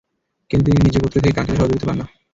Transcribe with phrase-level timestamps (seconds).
[0.49, 2.05] কিন্তু তিনি নিজ গোত্র থেকে কাঙ্ক্ষিত সহযোগিতা পান না।